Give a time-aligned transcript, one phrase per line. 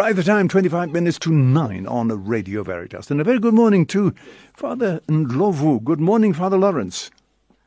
[0.00, 3.10] Right, the time 25 minutes to 9 on Radio Veritas.
[3.10, 4.14] And a very good morning to
[4.54, 5.84] Father Ndlovu.
[5.84, 7.10] Good morning, Father Lawrence.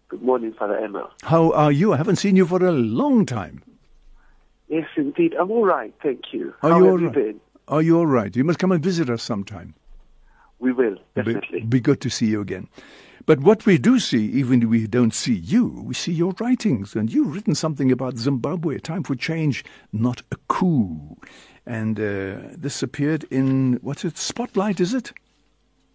[0.08, 1.12] Good morning, Father Emil.
[1.22, 1.94] How are you?
[1.94, 3.62] I haven't seen you for a long time.
[4.68, 5.36] Yes, indeed.
[5.36, 6.56] I'm all right, thank you.
[6.64, 7.42] Are How you have all you been?
[7.68, 8.36] Are you all right?
[8.36, 9.76] You must come and visit us sometime.
[10.58, 11.60] We will, Be- definitely.
[11.60, 12.68] Be, good to see you again.
[13.28, 16.96] But what we do see, even if we don't see you, we see your writings.
[16.96, 21.16] And you've written something about Zimbabwe, time for change, not a coup.
[21.66, 25.14] And uh, this appeared in, what's it, Spotlight, is it?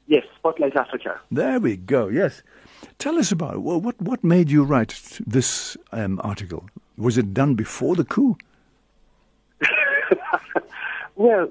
[0.07, 1.21] Yes, Spotlight Africa.
[1.31, 2.43] There we go, yes.
[2.99, 3.61] Tell us about it.
[3.61, 6.69] Well, what, what made you write this um, article?
[6.97, 8.37] Was it done before the coup?
[11.19, 11.51] Well,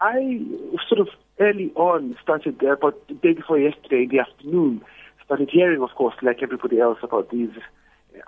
[0.00, 0.40] I
[0.88, 1.08] sort of
[1.40, 4.80] early on started, uh, about the day before yesterday in the afternoon,
[5.24, 7.50] started hearing, of course, like everybody else, about these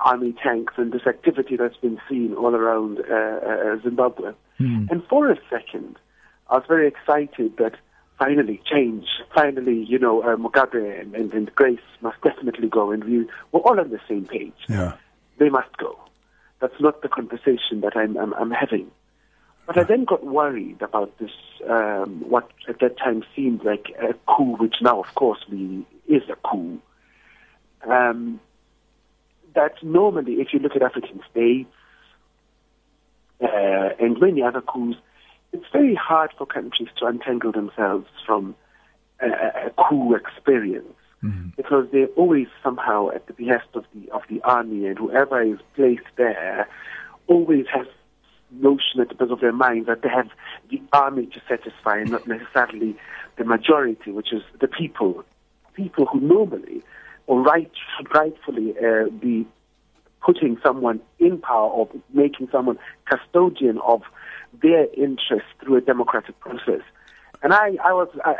[0.00, 4.32] army tanks and this activity that's been seen all around uh, uh, Zimbabwe.
[4.90, 5.96] And for a second,
[6.48, 7.74] I was very excited that
[8.18, 13.02] finally change, finally, you know, uh, Mugabe and, and, and Grace must definitely go, and
[13.04, 14.54] we were all on the same page.
[14.68, 14.94] Yeah.
[15.38, 15.98] they must go.
[16.60, 18.90] That's not the conversation that I'm, I'm, I'm having.
[19.66, 21.30] But I then got worried about this,
[21.68, 26.22] um, what at that time seemed like a coup, which now, of course, we, is
[26.30, 26.80] a coup.
[27.88, 28.40] Um,
[29.54, 31.70] that normally, if you look at African states
[33.42, 34.96] uh, and many other coups,
[35.52, 38.54] it's very hard for countries to untangle themselves from
[39.20, 40.86] a, a coup experience.
[41.56, 45.58] Because they're always somehow at the behest of the of the army, and whoever is
[45.74, 46.68] placed there
[47.28, 47.86] always has
[48.50, 50.28] notion at the back of their mind that they have
[50.70, 52.94] the army to satisfy, and not necessarily
[53.38, 55.24] the majority, which is the people,
[55.72, 56.82] people who normally
[57.26, 57.70] or right
[58.14, 59.46] rightfully uh, be
[60.24, 64.02] putting someone in power or making someone custodian of
[64.62, 66.80] their interests through a democratic process.
[67.42, 68.34] And I, I was, I,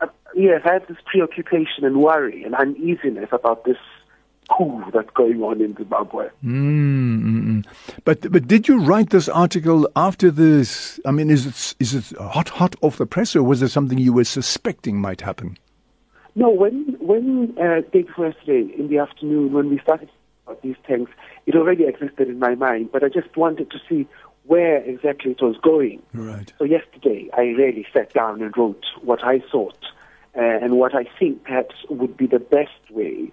[0.00, 3.76] I, yes, I had this preoccupation and worry and uneasiness about this
[4.48, 6.28] coup that's going on in Zimbabwe.
[6.44, 7.66] Mm-mm.
[8.04, 11.00] But but did you write this article after this?
[11.04, 13.98] I mean, is it is it hot hot off the press, or was it something
[13.98, 15.58] you were suspecting might happen?
[16.36, 20.10] No, when when uh, day before yesterday in the afternoon, when we started
[20.46, 21.08] about these things,
[21.46, 24.06] it already existed in my mind, but I just wanted to see
[24.44, 26.02] where exactly it was going.
[26.12, 26.52] Right.
[26.58, 29.78] So yesterday, I really sat down and wrote what I thought
[30.36, 33.32] uh, and what I think perhaps would be the best way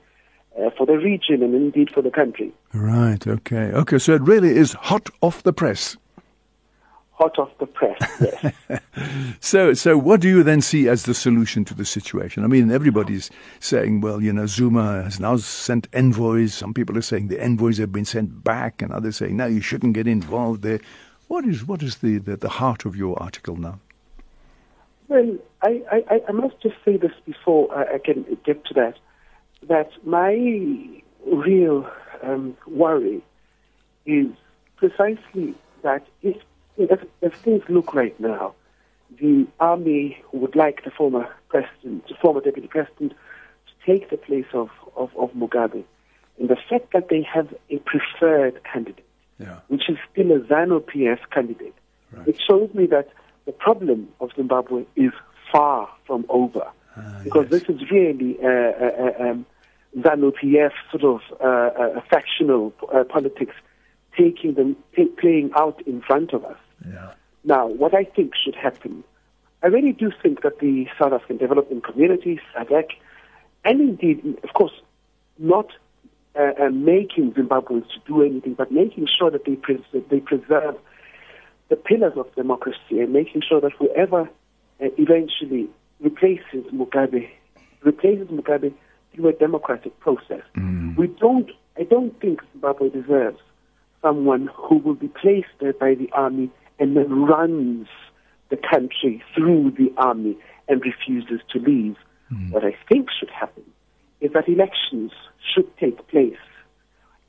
[0.58, 2.54] uh, for the region and indeed for the country.
[2.74, 3.28] Right.
[3.28, 3.72] Okay.
[3.74, 4.00] Okay.
[4.00, 5.98] So it really is hot off the press.
[7.24, 8.82] Hot off the press, yes.
[9.40, 12.44] So so what do you then see as the solution to the situation?
[12.44, 16.54] I mean, everybody's saying, well, you know, Zuma has now sent envoys.
[16.54, 19.62] Some people are saying the envoys have been sent back, and others saying, no, you
[19.62, 20.82] shouldn't get involved there.
[21.30, 23.80] What is what is the the, the heart of your article now?
[25.08, 28.96] Well, I, I, I must just say this before I, I can get to that,
[29.70, 30.34] that my
[31.26, 31.90] real
[32.22, 33.22] um, worry
[34.06, 34.28] is
[34.76, 36.36] precisely that if,
[36.78, 38.54] if, if things look right now,
[39.20, 44.46] the army would like the former president, the former deputy president, to take the place
[44.54, 45.84] of, of, of Mugabe.
[46.40, 49.06] And the fact that they have a preferred candidate,
[49.40, 49.60] Yeah.
[49.68, 51.76] which is still a ZANU-PF candidate,
[52.12, 52.28] Right.
[52.28, 53.10] it shows me that
[53.46, 55.12] the problem of Zimbabwe is
[55.52, 56.68] far from over.
[57.24, 57.64] because yes.
[57.66, 59.46] this is really uh, uh, uh, um,
[59.98, 63.56] ZANU-PF sort of uh, uh, factional uh, politics
[64.18, 66.58] taking them, ta- playing out in front of us.
[66.88, 67.14] Yeah.
[67.44, 69.04] Now, what I think should happen,
[69.62, 72.90] I really do think that the South African Development Community, SADC,
[73.66, 74.74] and indeed, of course,
[75.38, 75.68] not
[76.36, 80.76] uh, uh, making Zimbabweans to do anything, but making sure that they, pres- they preserve
[81.70, 85.70] the pillars of democracy and making sure that whoever uh, eventually
[86.00, 87.30] replaces Mugabe,
[87.84, 88.74] replaces Mugabe
[89.14, 90.42] through a democratic process.
[90.98, 93.40] We don't, I don't think Zimbabwe deserves
[94.02, 96.52] someone who will be placed there by the army
[96.84, 97.88] and then runs
[98.50, 100.38] the country through the army
[100.68, 101.96] and refuses to leave.
[102.28, 102.52] Hmm.
[102.52, 103.64] What I think should happen
[104.20, 105.14] is that elections
[105.56, 106.44] should take place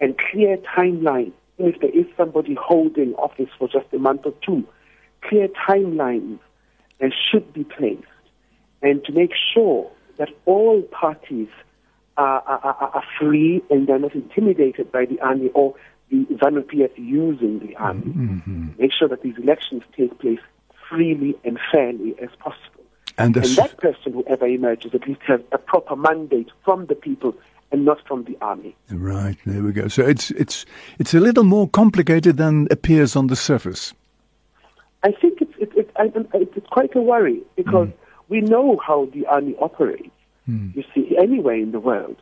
[0.00, 1.30] and clear timeline.
[1.56, 4.66] If there is somebody holding office for just a month or two,
[5.22, 6.40] clear timelines
[7.30, 8.02] should be placed,
[8.82, 11.48] and to make sure that all parties
[12.16, 15.76] are, are, are free and they're not intimidated by the army or
[16.10, 18.12] the ZANU-PF using the army.
[18.78, 20.40] Make sure that these elections take place
[20.88, 22.84] freely and fairly as possible.
[23.16, 26.94] And, the And that person, whoever emerges, at least has a proper mandate from the
[26.94, 27.34] people
[27.70, 28.76] and not from the army.
[28.90, 29.88] right there we go.
[29.88, 30.64] So it's it's
[30.98, 33.92] it's a little more complicated than appears on the surface.
[35.02, 37.92] I think it's, it, it, I, it's quite a worry because mm.
[38.28, 40.08] we know how the army operates.
[40.48, 40.74] Mm.
[40.76, 42.16] You see, anywhere in the world,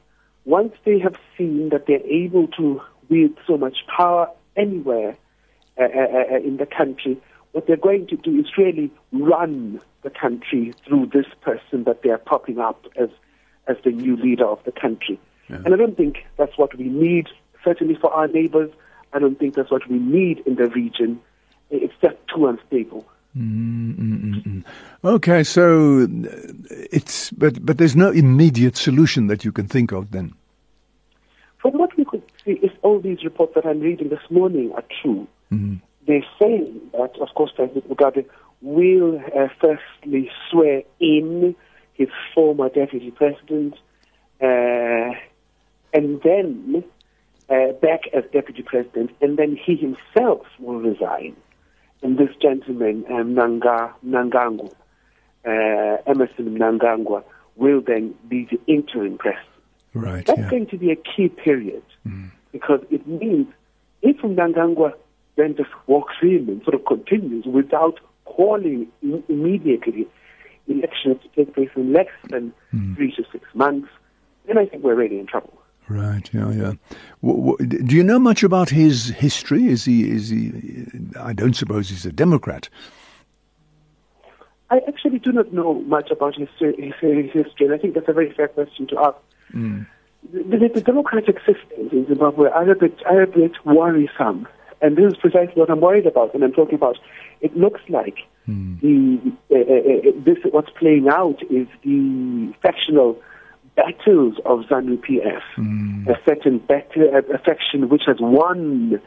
[0.45, 2.81] once they have seen that they're able to
[3.13, 5.17] wield so much power anywhere
[5.79, 7.17] uh, uh, uh, in the country,
[7.53, 12.11] what they're going to do is really run the country through this person that they
[12.11, 13.11] are propping up as
[13.69, 15.21] as the new leader of the country.
[15.49, 15.63] Yeah.
[15.65, 17.29] And I don't think that's what we need,
[17.63, 18.71] certainly for our neighbors.
[19.13, 21.21] I don't think that's what we need in the region.
[21.71, 23.07] It's just too unstable.
[23.37, 24.65] Mm-mm-mm.
[25.05, 26.07] Okay, so
[26.69, 30.35] it's but but there's no immediate solution that you can think of then.
[31.59, 34.85] From what we could see, if all these reports that I'm reading this morning are
[35.01, 35.77] true, mm-hmm.
[36.07, 38.27] they're saying that, of course, President Mugabe
[38.61, 41.57] will uh, firstly swear in
[41.95, 43.75] his former deputy president,
[44.43, 45.15] uh,
[45.95, 46.85] and then
[47.49, 51.35] uh, back as deputy president, and then he himself will resign.
[52.03, 54.71] And this gentleman, um, Nanga, Mnangagwa,
[55.47, 57.25] uh, Emmerson Mnangagwa,
[57.57, 59.49] will then be the interim president.
[59.95, 60.27] Right.
[60.27, 60.51] That's yeah.
[60.51, 62.31] going to be a key period mm.
[62.53, 63.49] Because it means
[64.03, 64.93] if Mnangagwa
[65.37, 68.87] then just walks in and sort of continues without calling
[69.29, 70.07] immediately
[70.69, 72.95] elections to take place in less than mm.
[72.97, 73.89] three to six months,
[74.47, 75.53] then I think we're really in trouble.
[75.89, 76.29] Right.
[76.33, 76.51] Yeah.
[76.51, 76.73] Yeah.
[77.23, 79.69] W- w- do you know much about his history?
[79.69, 80.11] Is he?
[80.11, 80.87] Is he?
[81.19, 82.69] I don't suppose he's a Democrat.
[84.71, 88.09] I actually do not know much about his, his, his history, and I think that's
[88.09, 89.17] a very fair question to ask.
[89.53, 89.87] Mm.
[90.31, 94.47] The, the, democratic system in Zimbabwe are a bit, are a bit worrisome,
[94.81, 96.97] and this is precisely what I'm worried about when I'm talking about.
[97.41, 98.81] It looks like mm.
[98.81, 103.21] the uh, uh, uh this what's playing out is the factional
[103.75, 106.09] battles of ZANU PF, mm.
[106.09, 109.01] a certain battle, a faction which has won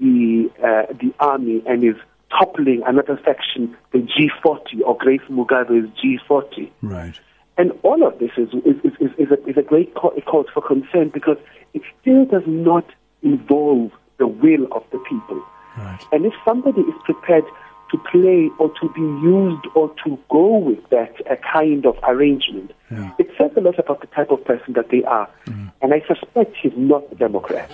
[0.00, 1.96] the uh, the army and is
[2.30, 6.70] toppling another faction, the G40 or Grace Mugabe's G40.
[6.82, 7.18] Right.
[7.56, 11.10] And all of this is, is, is, is, a, is a great cause for concern
[11.10, 11.36] because
[11.72, 12.84] it still does not
[13.22, 15.42] involve the will of the people.
[15.76, 16.00] Right.
[16.12, 17.44] And if somebody is prepared
[17.90, 22.72] to play or to be used or to go with that a kind of arrangement,
[22.90, 23.12] yeah.
[23.18, 25.28] it says a lot about the type of person that they are.
[25.46, 25.72] Mm.
[25.82, 27.70] And I suspect he's not a Democrat.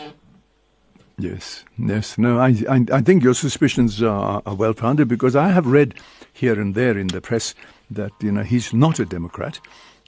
[1.20, 2.18] Yes, yes.
[2.18, 5.94] No, I, I, I think your suspicions are, are well founded because I have read
[6.32, 7.54] here and there in the press
[7.90, 9.60] that you know he's not a Democrat.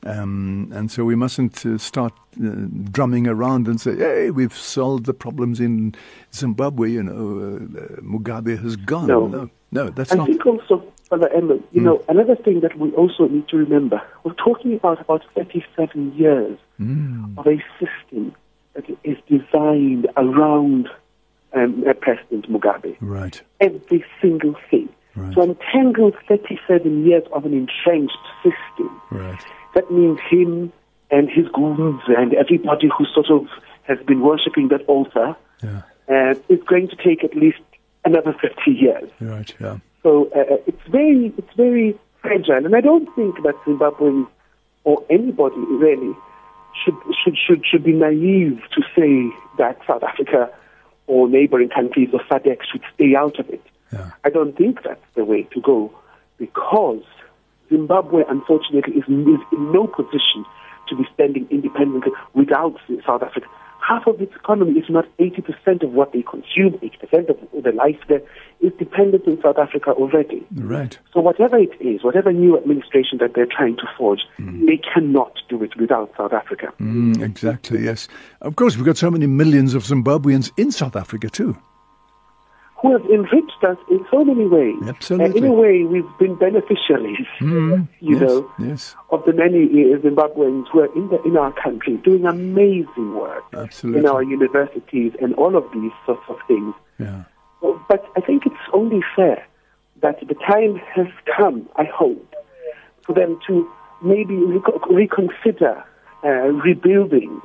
[0.05, 2.13] Um, and so we mustn't uh, start
[2.45, 2.51] uh,
[2.91, 5.95] drumming around and say, "Hey, we've solved the problems in
[6.35, 9.07] Zimbabwe." You know, uh, Mugabe has gone.
[9.07, 10.25] No, no, no that's I not.
[10.25, 11.85] I think also, Father Emil, you mm.
[11.85, 16.59] know, another thing that we also need to remember: we're talking about about thirty-seven years
[16.81, 17.39] mm.
[17.39, 18.35] of a system
[18.75, 20.89] that is designed around
[21.55, 22.97] um, President Mugabe.
[23.01, 23.41] Right.
[23.61, 24.89] Every single thing.
[25.15, 25.35] Right.
[25.35, 29.01] So entangled 37 years of an entrenched system.
[29.11, 29.45] Right.
[29.75, 30.73] That means him
[31.11, 33.47] and his goons and everybody who sort of
[33.85, 35.83] has been worshipping that altar yeah.
[36.09, 37.61] uh, is going to take at least
[38.05, 39.11] another 50 years.
[39.21, 39.79] Right, yeah.
[40.03, 42.65] So uh, it's very, it's very fragile.
[42.65, 44.27] And I don't think that Zimbabweans
[44.85, 46.15] or anybody really
[46.85, 50.51] should, should, should, should be naive to say that South Africa
[51.13, 53.63] or neighboring countries or SADC should stay out of it.
[53.93, 54.11] Yeah.
[54.25, 55.93] I don't think that's the way to go
[56.39, 57.05] because
[57.69, 60.47] Zimbabwe, unfortunately, is, is in no position
[60.89, 62.77] to be standing independently without
[63.07, 63.47] South Africa
[63.93, 67.99] half of its economy, if not 80% of what they consume, 80% of the life
[68.09, 68.23] there,
[68.61, 70.47] is dependent on South Africa already.
[70.55, 70.99] Right.
[71.13, 74.67] So whatever it is, whatever new administration that they're trying to forge, mm.
[74.67, 76.73] they cannot do it without South Africa.
[76.81, 78.09] Mm, exactly, yes.
[78.41, 81.57] Of course, we've got so many millions of Zimbabweans in South Africa too
[82.83, 84.75] who have enriched us in so many ways.
[84.87, 85.39] Absolutely.
[85.39, 88.97] in a way, we've been beneficiaries, mm, you yes, know, yes.
[89.11, 94.01] of the many Zimbabweans who are in, the, in our country doing amazing work Absolutely.
[94.01, 96.75] in our universities and all of these sorts of things.
[96.99, 97.25] Yeah.
[97.89, 99.47] But I think it's only fair
[100.03, 102.35] that the time has come, I hope,
[103.07, 103.71] for them to
[104.03, 104.35] maybe
[104.91, 105.85] reconsider
[106.25, 107.41] uh, rebuilding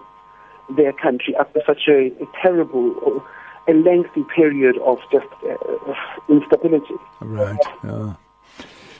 [0.75, 3.23] their country after such a, a terrible
[3.67, 5.93] a lengthy period of just uh,
[6.29, 6.95] instability.
[7.21, 7.57] Right.
[7.83, 8.15] Yeah.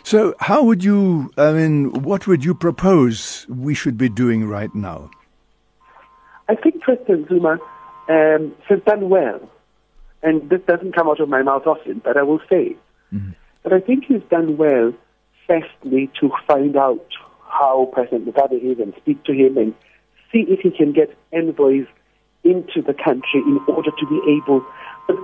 [0.03, 4.73] So, how would you, I mean, what would you propose we should be doing right
[4.73, 5.11] now?
[6.47, 7.59] I think President Zuma
[8.07, 9.39] um, has done well.
[10.23, 12.75] And this doesn't come out of my mouth often, but I will say
[13.13, 13.31] mm-hmm.
[13.67, 14.93] But I think he's done well,
[15.45, 17.05] firstly, to find out
[17.41, 19.73] how President Mugabe is and speak to him and
[20.31, 21.85] see if he can get envoys
[22.47, 24.65] into the country in order to be able.
[25.07, 25.17] But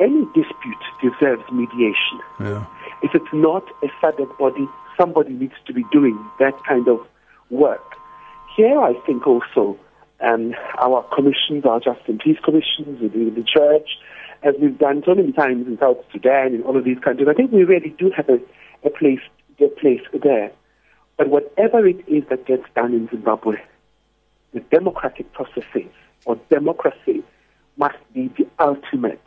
[0.00, 2.20] any dispute deserves mediation.
[2.40, 2.64] Yeah.
[3.02, 4.66] If it's not a SADC body,
[4.98, 7.00] somebody needs to be doing that kind of
[7.50, 7.94] work.
[8.56, 9.78] Here, I think also
[10.20, 13.88] um, our commissions, our Justice and Peace commissions, the, the church,
[14.42, 17.34] as we've done so many times in South Sudan and all of these countries, I
[17.34, 18.40] think we really do have a,
[18.84, 19.20] a place,
[19.60, 20.50] a place there.
[21.16, 23.56] But whatever it is that gets done in Zimbabwe,
[24.54, 25.90] the democratic processes
[26.24, 27.22] or democracy
[27.76, 29.22] must be the ultimate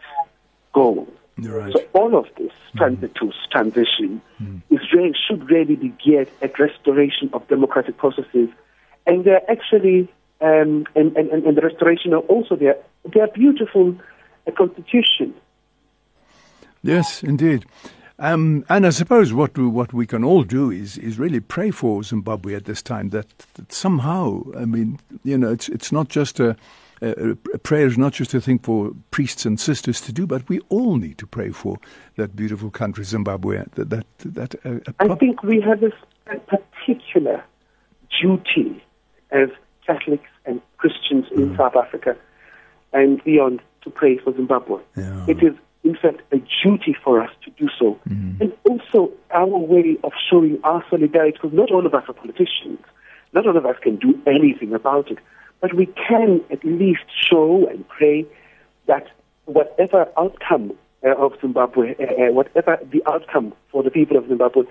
[0.74, 1.08] goal.
[1.38, 1.74] Right.
[1.74, 4.62] So all of this transitus transition mm.
[4.70, 8.50] is really, should really be geared at restoration of democratic processes,
[9.08, 10.10] and they're actually
[10.42, 12.76] um, and, and, and the restoration of also their
[13.14, 13.96] their beautiful
[14.48, 15.34] uh, constitution.
[16.84, 17.66] Yes, indeed.
[18.20, 21.72] Um, and I suppose what we, what we can all do is is really pray
[21.72, 23.10] for Zimbabwe at this time.
[23.10, 26.56] That, that somehow, I mean, you know, it's it's not just a,
[27.02, 30.48] a, a, prayer is not just a thing for priests and sisters to do, but
[30.48, 31.78] we all need to pray for
[32.18, 33.64] that beautiful country, Zimbabwe.
[33.76, 34.56] That that that.
[34.66, 35.92] Uh, I think we have a
[36.40, 37.44] particular
[38.22, 38.84] duty
[39.32, 39.50] as
[39.86, 41.58] Catholics and Christians in mm.
[41.58, 42.16] South Africa
[42.94, 44.82] and beyond to pray for Zimbabwe.
[44.96, 45.26] Yeah.
[45.28, 48.00] It is in fact, a duty for us to do so.
[48.08, 48.42] Mm-hmm.
[48.42, 52.80] And also our way of showing our solidarity, because not all of us are politicians.
[53.34, 55.18] Not all of us can do anything about it.
[55.62, 58.26] But we can at least show and pray
[58.88, 59.08] that
[59.46, 64.64] whatever outcome uh, of Zimbabwe, uh, uh, whatever the outcome for the people of Zimbabwe,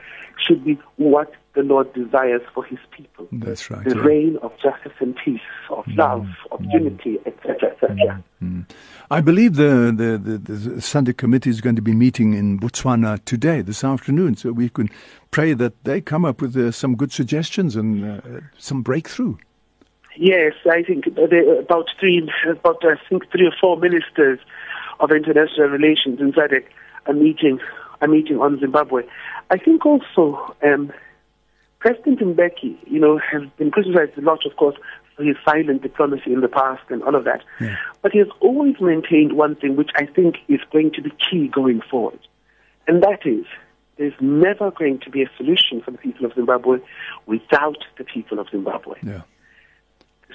[0.47, 3.27] should be what the Lord desires for His people.
[3.33, 3.85] That's right.
[3.85, 4.03] The yeah.
[4.03, 5.97] reign of justice and peace, of mm.
[5.97, 6.73] love, of mm.
[6.73, 8.23] unity, etc., etc.
[8.43, 8.65] Mm.
[9.11, 13.25] I believe the, the, the, the SADC committee is going to be meeting in Botswana
[13.25, 14.89] today, this afternoon, so we can
[15.33, 19.37] pray that they come up with uh, some good suggestions and uh, some breakthrough.
[20.17, 24.39] Yes, I think about three, about I think three or four ministers
[24.99, 26.65] of international relations in SADC
[27.07, 27.61] are meeting,
[28.01, 29.03] are meeting on Zimbabwe.
[29.51, 30.93] I think also um,
[31.79, 34.77] President Mbeki, you know, has been criticized a lot, of course,
[35.17, 37.43] for his silent diplomacy in the past and all of that.
[37.61, 37.77] Yeah.
[38.03, 41.49] But he has always maintained one thing, which I think is going to be key
[41.49, 42.21] going forward,
[42.87, 43.47] and that is
[43.97, 46.79] there's never going to be a solution for the people of Zimbabwe
[47.27, 48.99] without the people of Zimbabwe.
[49.03, 49.23] Yeah.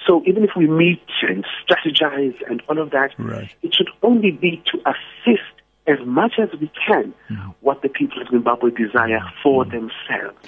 [0.06, 3.50] So even if we meet and strategize and all of that, right.
[3.62, 5.42] it should only be to assist
[5.86, 7.54] as much as we can mm.
[7.60, 9.70] what the people of Zimbabwe desire for mm.
[9.70, 10.38] themselves.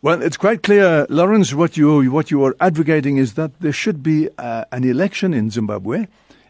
[0.00, 1.52] Well, it's quite clear, Lawrence.
[1.52, 5.50] What you what you are advocating is that there should be uh, an election in
[5.50, 6.06] Zimbabwe,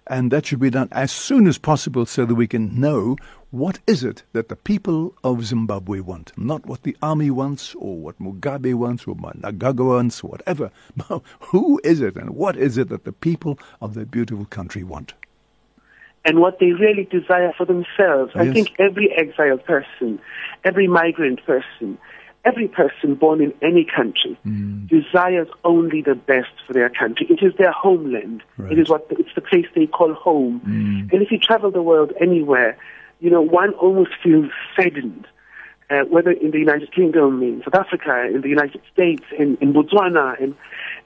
[0.09, 3.17] and that should be done as soon as possible, so that we can know
[3.51, 7.97] what is it that the people of Zimbabwe want, not what the army wants or
[7.97, 10.71] what Mugabe wants or Mnangagwa wants, or whatever.
[11.41, 15.15] Who is it, and what is it that the people of their beautiful country want?
[16.25, 18.33] and what they really desire for themselves.
[18.35, 18.49] Yes.
[18.49, 20.21] I think every exiled person,
[20.63, 21.97] every migrant person,
[22.45, 24.89] every person born in any country mm.
[24.89, 27.27] desires only the best for their country.
[27.29, 28.43] It is their homeland.
[28.57, 28.73] Right.
[28.73, 30.61] It is what it's the place they call home.
[30.61, 31.13] Mm.
[31.13, 32.77] And if you travel the world anywhere,
[33.21, 35.27] you know one almost feels saddened.
[35.91, 39.73] Uh, whether in the United Kingdom, in South Africa, in the United States, in, in
[39.73, 40.55] Botswana, and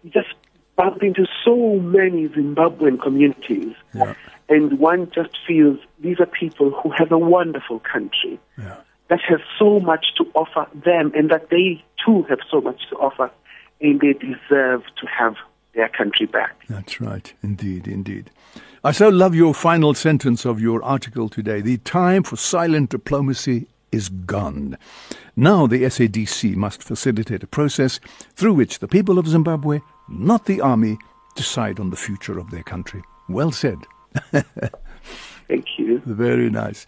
[0.02, 0.34] you just
[0.74, 3.74] bump into so many Zimbabwean communities.
[3.94, 4.14] Yeah.
[4.48, 8.78] And one just feels these are people who have a wonderful country Yeah.
[9.12, 12.96] That has so much to offer them and that they too have so much to
[12.96, 13.30] offer
[13.82, 15.34] and they deserve to have
[15.74, 16.56] their country back.
[16.70, 17.30] That's right.
[17.42, 18.30] Indeed, indeed.
[18.82, 21.60] I so love your final sentence of your article today.
[21.60, 24.78] The time for silent diplomacy is gone.
[25.36, 28.00] Now the SADC must facilitate a process
[28.34, 30.96] through which the people of Zimbabwe, not the army,
[31.34, 33.02] decide on the future of their country.
[33.28, 33.76] Well said.
[35.52, 36.00] Thank you.
[36.06, 36.86] Very nice.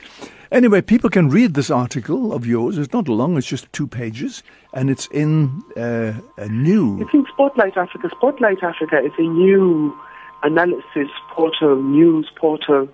[0.51, 2.79] Anyway, people can read this article of yours.
[2.79, 4.43] It's not long, it's just two pages,
[4.73, 7.03] and it's in uh, a new.
[7.03, 8.09] It's in Spotlight Africa.
[8.17, 9.95] Spotlight Africa is a new
[10.43, 12.89] analysis portal, news portal,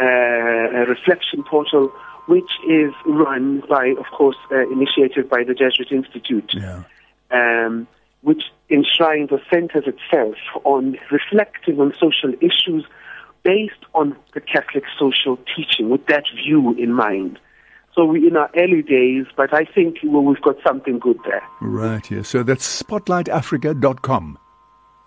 [0.00, 1.92] uh, a reflection portal,
[2.26, 6.50] which is run by, of course, uh, initiated by the Jesuit Institute.
[6.54, 6.82] Yeah.
[7.30, 7.86] um,
[8.22, 12.84] which enshrines or centers itself on reflecting on social issues
[13.44, 17.38] based on the Catholic social teaching with that view in mind.
[17.94, 21.42] So we're in our early days, but I think we've got something good there.
[21.60, 22.28] Right, yes.
[22.28, 24.38] So that's spotlightafrica.com.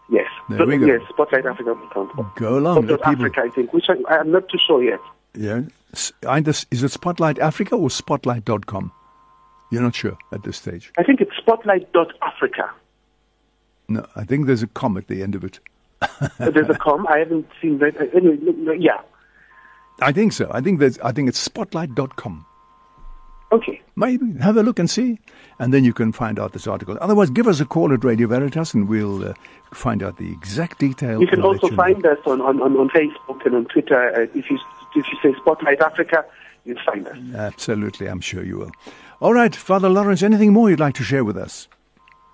[0.10, 0.27] Yes.
[0.50, 0.86] There we go.
[0.86, 2.32] Yes, spotlightafrica.com.
[2.38, 2.88] Go along.
[2.88, 5.01] Spotlight Africa, I think, which I, I'm not too sure yet.
[5.36, 5.63] Yeah.
[6.27, 8.91] Either, is it Spotlight Africa or Spotlight.com?
[9.70, 10.94] You're not sure at this stage.
[10.98, 12.72] I think it's spotlight.africa.
[13.89, 15.60] No, I think there's a com at the end of it.
[16.38, 17.08] There's a com.
[17.08, 17.98] I haven't seen that.
[18.00, 19.01] Uh, Anyway, yeah.
[20.01, 20.50] I think so.
[20.51, 21.00] I think there's.
[21.00, 22.46] I think it's Spotlight.com.
[23.51, 23.82] Okay.
[23.96, 25.20] Maybe have a look and see,
[25.58, 26.98] and then you can find out this article.
[27.00, 29.34] Otherwise, give us a call at Radio Veritas, and we'll uh,
[29.74, 31.22] find out the exact details.
[31.22, 32.12] You can also find know.
[32.12, 34.13] us on, on, on, on Facebook and on Twitter.
[34.13, 34.60] Uh, if you
[34.96, 36.25] if you say Spotlight Africa,
[36.66, 37.18] you'll find us.
[37.36, 38.72] Absolutely, I'm sure you will.
[39.22, 41.68] All right, Father Lawrence, anything more you'd like to share with us?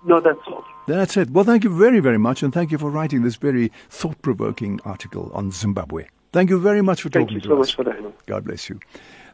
[0.04, 0.64] No, that's all.
[0.86, 1.30] That's it.
[1.30, 5.30] Well, thank you very, very much, and thank you for writing this very thought-provoking article
[5.32, 6.04] on Zimbabwe.
[6.32, 7.58] Thank you very much for Thank talking you to so us.
[7.68, 8.26] much for that.
[8.26, 8.80] God bless you.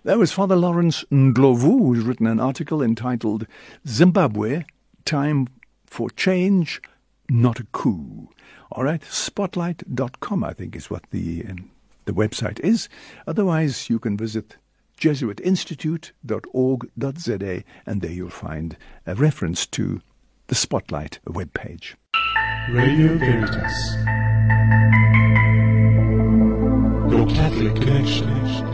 [0.05, 3.47] That was Father Lawrence Ndlovu, who's written an article entitled
[3.87, 4.65] Zimbabwe
[5.05, 5.49] Time
[5.87, 6.81] for Change,
[7.29, 8.29] Not a Coup.
[8.71, 11.71] All right, spotlight.com, I think, is what the, um,
[12.05, 12.89] the website is.
[13.27, 14.57] Otherwise, you can visit
[15.01, 18.77] jesuitinstitute.org.za, and there you'll find
[19.07, 20.01] a reference to
[20.51, 21.95] the Spotlight webpage.
[22.71, 23.95] Radio Veritas.
[27.09, 28.70] Your Catholic connection.